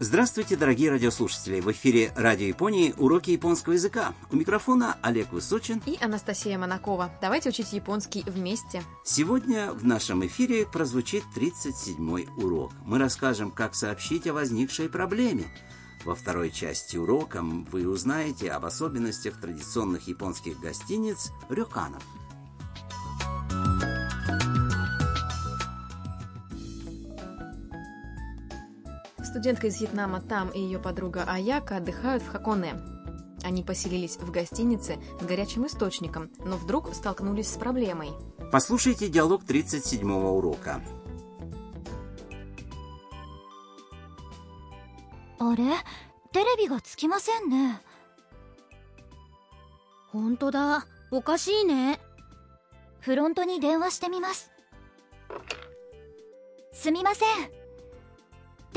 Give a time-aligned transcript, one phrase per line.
[0.00, 1.58] Здравствуйте, дорогие радиослушатели!
[1.58, 4.14] В эфире Радио Японии уроки японского языка.
[4.30, 7.10] У микрофона Олег Высочин и Анастасия Монакова.
[7.20, 8.84] Давайте учить японский вместе.
[9.04, 12.70] Сегодня в нашем эфире прозвучит 37-й урок.
[12.84, 15.46] Мы расскажем, как сообщить о возникшей проблеме.
[16.04, 22.04] Во второй части урока вы узнаете об особенностях традиционных японских гостиниц рюканов.
[29.37, 32.75] Студентка из Вьетнама Там и ее подруга Аяка отдыхают в Хаконе.
[33.43, 38.11] Они поселились в гостинице с горячим источником, но вдруг столкнулись с проблемой.
[38.51, 40.81] Послушайте диалог 37-го урока.
[45.39, 45.63] あれ
[46.31, 47.81] テレビがつきませんね
[50.11, 51.99] 本当だおかしいね
[53.01, 54.51] フロントに電話してみます
[56.71, 57.56] すみません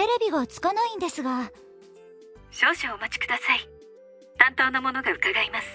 [0.00, 1.50] テレビがつかないんですが
[2.50, 3.68] 少々お待ちください
[4.38, 5.66] 担当の者が伺います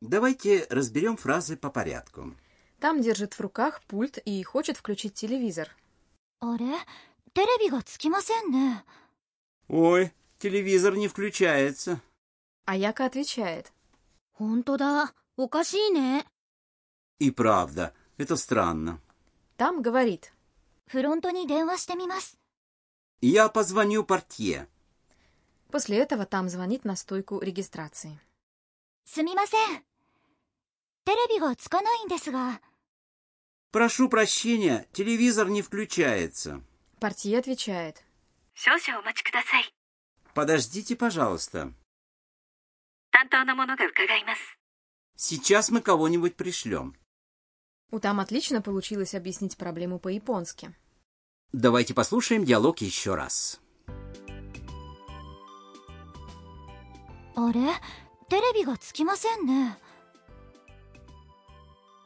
[0.00, 2.34] Давайте разберем фразы по порядку.
[2.78, 5.68] Там держит в руках пульт и хочет включить телевизор.
[6.40, 6.66] あれ
[7.32, 8.84] テレビがつきませんね
[9.68, 12.00] Ой, телевизор не включается.
[12.66, 13.72] Аяка отвечает.
[14.34, 16.26] 本当だおかしいね
[17.18, 18.98] И правда, это странно.
[19.56, 20.32] Там говорит.
[20.88, 22.38] フロントに電話してみます
[23.20, 24.68] Я позвоню портье.
[25.70, 28.18] После этого Там звонит на стойку регистрации.
[29.06, 29.82] すみません
[31.04, 32.60] テレビがつかないんですが
[33.72, 36.60] Прошу прощения, телевизор не включается.
[37.00, 37.96] Портье отвечает.
[38.54, 39.74] 少々お待ちください
[40.34, 41.72] Подождите, пожалуйста.
[43.10, 44.40] 担当の者が伺います
[45.16, 46.94] Сейчас мы кого-нибудь пришлем.
[47.90, 50.74] У Там отлично получилось объяснить проблему по-японски.
[51.52, 53.60] Давайте послушаем диалог еще раз.
[57.36, 57.60] あれ
[58.28, 59.76] テレビがつきませんね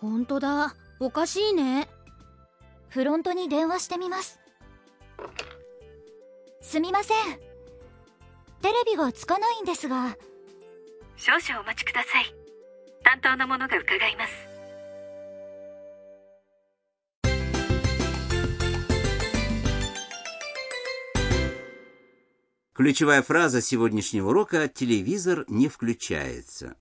[0.00, 1.88] 本当だおかしいね
[2.88, 4.38] フロントに電話してみます
[6.60, 7.16] すみません
[8.62, 10.16] テレビがつかないんですが
[11.16, 12.34] 少々お待ちください
[13.02, 14.49] 担当の者が伺います
[22.81, 26.75] Ключевая фраза сегодняшнего урока «телевизор не включается».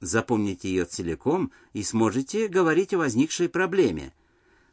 [0.00, 4.12] Запомните ее целиком и сможете говорить о возникшей проблеме.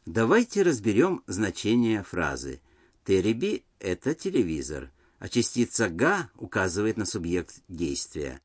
[0.04, 2.60] Давайте разберем значение фразы.
[3.04, 4.90] «Тереби»— это телевизор,
[5.20, 8.40] а частица «га» указывает на субъект действия.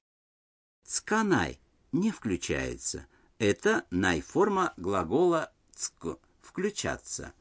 [0.85, 1.59] «Цканай»—
[1.91, 3.07] не включается.
[3.39, 7.33] Это най-форма глагола «цк»— «включаться».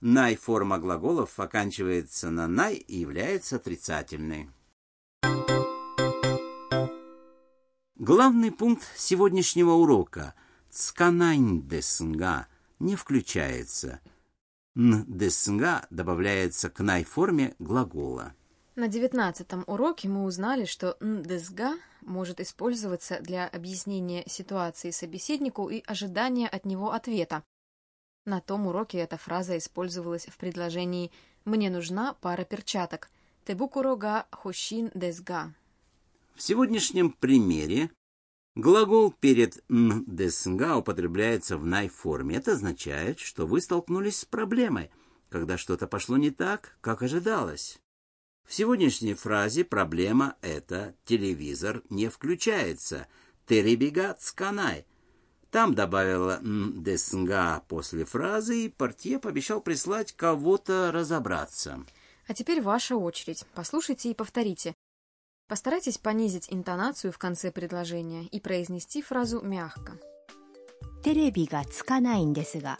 [0.00, 4.48] Най-форма глаголов оканчивается на най и является отрицательной.
[7.96, 10.34] Главный пункт сегодняшнего урока
[10.70, 12.46] «цканань деснга»
[12.78, 14.00] не включается.
[14.74, 18.32] «Н деснга» добавляется к най-форме глагола.
[18.76, 26.48] На девятнадцатом уроке мы узнали, что «ндесга» может использоваться для объяснения ситуации собеседнику и ожидания
[26.48, 27.42] от него ответа.
[28.26, 31.10] На том уроке эта фраза использовалась в предложении
[31.44, 33.08] «Мне нужна пара перчаток»
[33.46, 35.54] «Тебукурога хушин десга».
[36.34, 37.90] В сегодняшнем примере
[38.56, 42.36] глагол перед «н деснга» употребляется в най-форме.
[42.36, 44.90] Это означает, что вы столкнулись с проблемой,
[45.30, 47.80] когда что-то пошло не так, как ожидалось.
[48.46, 53.06] В сегодняшней фразе проблема– это «телевизор не включается»,
[53.46, 54.86] «теребига цканай».
[55.51, 61.85] Там добавила «н деснга» после фразы, и портье пообещал прислать кого-то разобраться.
[62.27, 63.45] А теперь ваша очередь.
[63.53, 64.73] Послушайте и повторите.
[65.47, 69.99] Постарайтесь понизить интонацию в конце предложения и произнести фразу мягко.
[71.05, 72.79] テレビがつかないんですが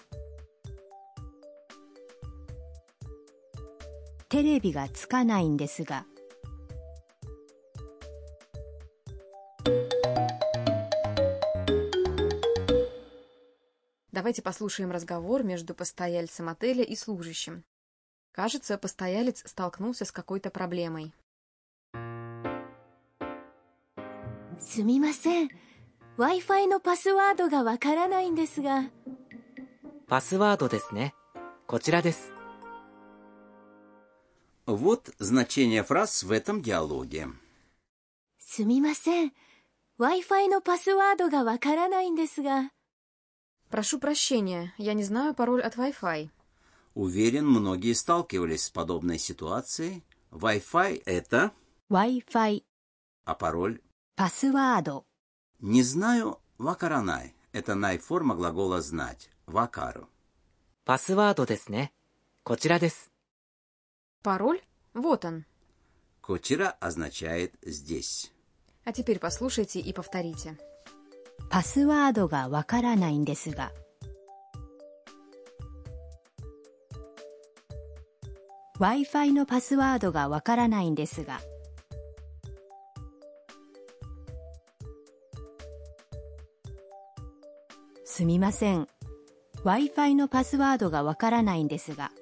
[4.30, 6.06] テレビがつかないんですが
[14.20, 17.64] Давайте послушаем разговор между постояльцем отеля и служащим.
[18.32, 21.14] Кажется, постоялец столкнулся с какой-то проблемой.
[24.60, 25.50] すみません
[26.18, 28.90] Wi-Fi のパスワードがわからないんですが
[30.08, 31.14] パスワードですね。
[31.68, 32.32] こちらです。
[34.68, 37.28] Вот значение фраз в этом диалоге.
[38.40, 39.34] すみません
[40.00, 42.72] Wi-Fi のパスワードがわからないんですが
[43.71, 46.29] «Прошу прощения, я не знаю пароль от Wi-Fi».
[46.95, 50.05] Уверен, многие сталкивались с подобной ситуацией.
[50.33, 51.53] Wi-Fi— это...
[51.89, 52.65] Wi-Fi.
[53.25, 53.81] А пароль?
[54.17, 55.05] Пасуадо.
[55.61, 57.35] Не знаю вакаранай.
[57.53, 59.31] Это най-форма глагола «знать».
[59.47, 60.09] Вакару.
[60.85, 61.91] Пасуадо десне.
[62.43, 63.09] Кочира дес.
[64.23, 64.61] Пароль?
[64.95, 65.45] Вот он.
[66.21, 68.33] Кочира означает «здесь».
[68.85, 70.59] А теперь послушайте и повторите.
[71.51, 73.73] パスワードがわからないんですが。
[78.79, 81.41] Wi-Fi のパスワードがわからないんですが。
[88.05, 88.87] すみません。
[89.65, 92.13] Wi-Fi のパスワードがわからないんですが。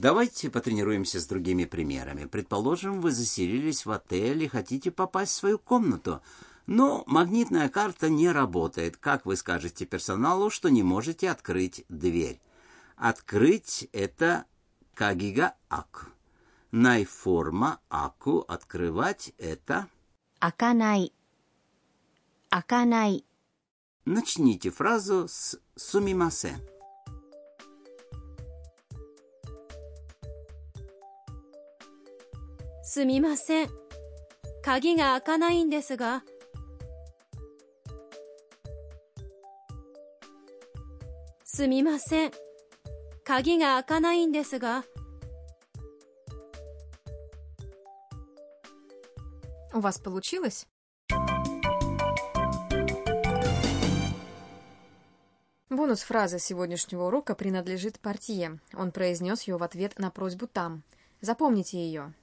[0.00, 2.26] Давайте потренируемся с другими примерами.
[2.26, 6.22] Предположим, вы заселились в отеле, и хотите попасть в свою комнату.
[6.66, 8.96] Но магнитная карта не работает.
[8.96, 12.40] Как вы скажете персоналу, что не можете открыть дверь?
[12.94, 14.44] Открыть– это
[14.94, 16.12] кагига ак.
[16.70, 19.88] Найформа аку открывать– это...
[20.38, 21.12] Аканай.
[22.50, 23.24] Аканай.
[24.04, 26.77] Начните фразу с сумимасен.
[32.83, 33.69] すみません。
[34.61, 36.23] 鍵が開かないんですが。
[41.43, 42.31] すみません。
[43.23, 44.83] 鍵が開かないんですが。
[49.73, 50.67] У вас получилось?
[55.69, 58.59] Бонус фразы сегодняшнего урока принадлежит партие.
[58.73, 60.83] Он произнес ее в ответ на просьбу там.
[61.21, 62.13] Запомните ее.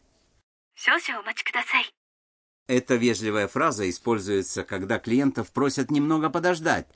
[2.67, 6.87] Эта вежливая фраза используется, когда клиентов просят немного подождать.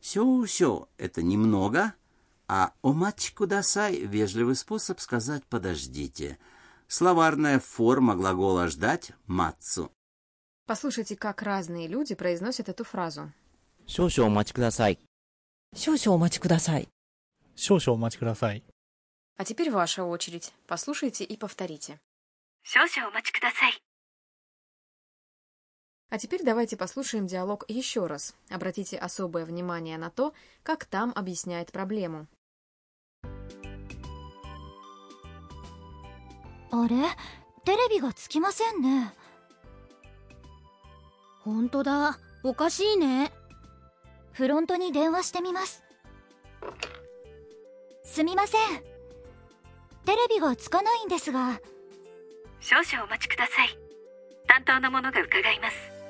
[0.00, 1.94] Сё-сё— это немного,
[2.48, 6.38] а «омачи кудасай»— вежливый способ сказать «подождите».
[6.86, 9.90] Словарная форма глагола «ждать»— «мацу».
[10.66, 13.32] Послушайте, как разные люди произносят эту фразу.
[13.86, 14.98] «Сё-сё, мачи кудасай».
[15.74, 16.88] «Сё-сё, мачи кудасай».
[17.56, 18.62] «Сё-сё, мачи кудасай».
[19.36, 20.52] А теперь ваша очередь.
[20.66, 22.00] Послушайте и повторите.
[22.65, 23.73] 少々お待ちください。
[26.09, 28.35] А теперь давайте послушаем диалог еще раз.
[28.49, 30.33] Обратите особое внимание на то,
[30.63, 32.27] как там объясняет проблему.
[36.71, 36.95] あれ
[37.65, 39.13] テレビがつきませんね
[41.43, 43.31] 本当だおかしいね
[44.31, 45.83] フロントに電話してみます
[48.05, 48.61] すみません
[50.05, 51.59] テレビがつかないんですが
[52.59, 53.77] 少々お待ちください。
[54.47, 56.01] 担当の者が伺います。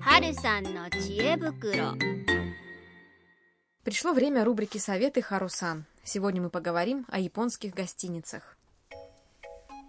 [0.00, 1.94] 春さんの知恵袋
[3.84, 5.84] Пришло время рубрики «Советы Харусан».
[6.02, 8.56] Сегодня мы поговорим о японских гостиницах.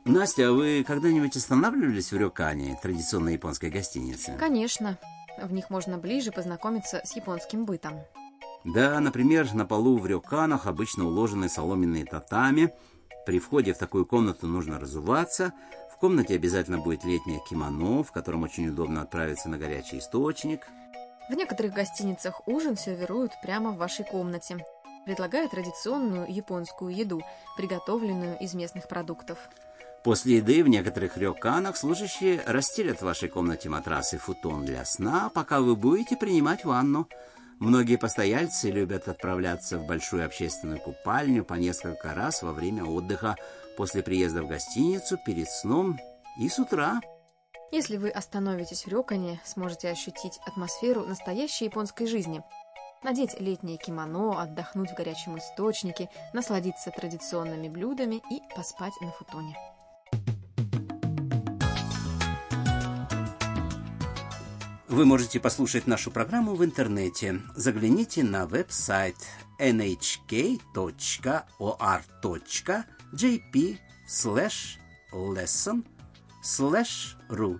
[0.05, 4.35] Настя, а вы когда-нибудь останавливались в Рёкане, традиционной японской гостинице?
[4.39, 4.97] Конечно,
[5.41, 8.03] в них можно ближе познакомиться с японским бытом.
[8.64, 12.72] Да, например, на полу в рёканах обычно уложены соломенные татами.
[13.26, 15.52] При входе в такую комнату нужно разуваться.
[15.92, 20.60] В комнате обязательно будет летнее кимоно, в котором очень удобно отправиться на горячий источник.
[21.28, 24.64] В некоторых гостиницах ужин сервируют прямо в вашей комнате.
[25.06, 27.22] Предлагают традиционную японскую еду,
[27.56, 29.38] приготовленную из местных продуктов.
[30.04, 35.30] После еды в некоторых рёканах служащие расстелят в вашей комнате матрас и футон для сна,
[35.32, 37.08] пока вы будете принимать ванну.
[37.62, 43.36] Многие постояльцы любят отправляться в большую общественную купальню по несколько раз во время отдыха,
[43.76, 45.96] после приезда в гостиницу, перед сном
[46.40, 47.00] и с утра.
[47.70, 52.42] Если вы остановитесь в Рёкане, сможете ощутить атмосферу настоящей японской жизни.
[53.04, 59.56] Надеть летнее кимоно, отдохнуть в горячем источнике, насладиться традиционными блюдами и поспать на футоне.
[64.92, 67.40] Вы можете послушать нашу программу в интернете.
[67.54, 69.16] Загляните на веб-сайт
[69.58, 70.58] nhk.or.jp
[74.06, 74.76] slash
[75.14, 75.86] lesson
[76.44, 77.58] slash ru.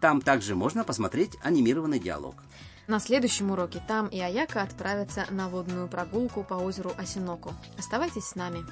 [0.00, 2.42] Там также можно посмотреть анимированный диалог.
[2.88, 7.54] На следующем уроке Там и Аяка отправятся на водную прогулку по озеру Осиноку.
[7.78, 8.64] Оставайтесь с нами.